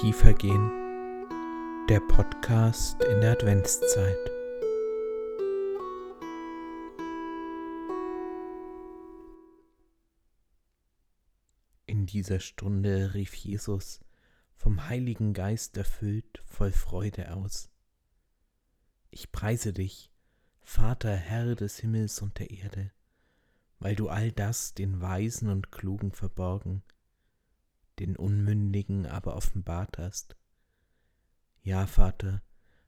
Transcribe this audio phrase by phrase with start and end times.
[0.00, 0.70] tiefer gehen.
[1.88, 4.30] Der Podcast in der Adventszeit.
[11.86, 13.98] In dieser Stunde rief Jesus,
[14.54, 17.68] vom Heiligen Geist erfüllt, voll Freude aus.
[19.10, 20.12] Ich preise dich,
[20.62, 22.92] Vater, Herr des Himmels und der Erde,
[23.80, 26.84] weil du all das den Weisen und Klugen verborgen,
[27.98, 30.36] den Unmündigen aber offenbart hast.
[31.62, 32.42] Ja, Vater,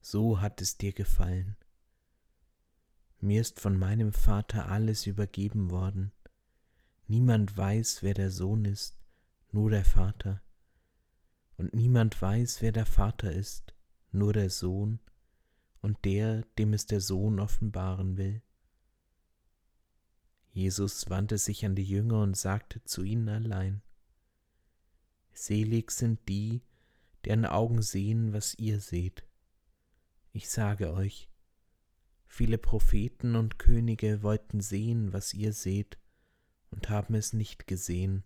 [0.00, 1.56] so hat es dir gefallen.
[3.20, 6.12] Mir ist von meinem Vater alles übergeben worden.
[7.06, 8.98] Niemand weiß, wer der Sohn ist,
[9.52, 10.42] nur der Vater.
[11.56, 13.74] Und niemand weiß, wer der Vater ist,
[14.10, 14.98] nur der Sohn
[15.80, 18.42] und der, dem es der Sohn offenbaren will.
[20.52, 23.82] Jesus wandte sich an die Jünger und sagte zu ihnen allein,
[25.32, 26.62] Selig sind die,
[27.24, 29.24] deren Augen sehen, was ihr seht.
[30.32, 31.28] Ich sage euch,
[32.26, 35.98] viele Propheten und Könige wollten sehen, was ihr seht,
[36.70, 38.24] und haben es nicht gesehen,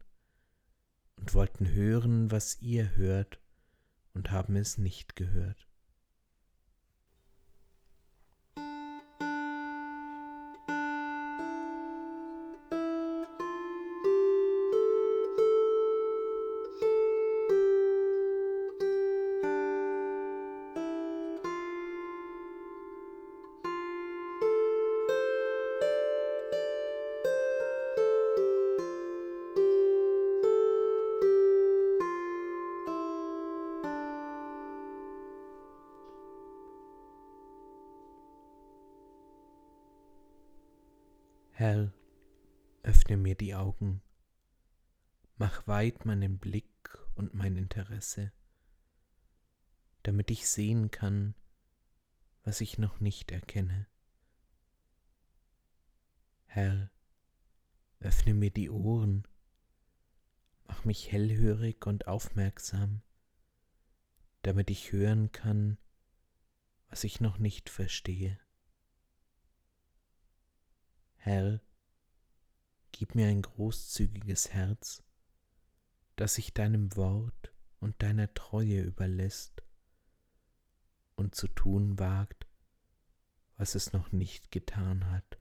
[1.17, 3.41] und wollten hören, was ihr hört,
[4.15, 5.66] und haben es nicht gehört.
[41.59, 41.91] Herr,
[42.83, 44.03] öffne mir die Augen,
[45.39, 48.31] mach weit meinen Blick und mein Interesse,
[50.03, 51.35] damit ich sehen kann,
[52.45, 53.87] was ich noch nicht erkenne.
[56.45, 56.91] Herr,
[58.01, 59.27] öffne mir die Ohren,
[60.67, 63.01] mach mich hellhörig und aufmerksam,
[64.43, 65.79] damit ich hören kann,
[66.91, 68.39] was ich noch nicht verstehe.
[71.27, 71.61] Herr,
[72.93, 75.03] gib mir ein großzügiges Herz,
[76.15, 79.65] das sich deinem Wort und deiner Treue überlässt
[81.17, 82.47] und zu tun wagt,
[83.57, 85.41] was es noch nicht getan hat.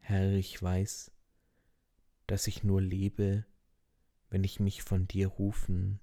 [0.00, 1.10] Herr, ich weiß,
[2.26, 3.46] dass ich nur lebe,
[4.28, 6.00] wenn ich mich von dir rufen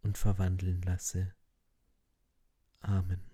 [0.00, 1.34] und verwandeln lasse.
[2.80, 3.31] Amen.